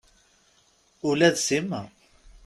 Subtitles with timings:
[1.07, 1.81] Ula d Sima.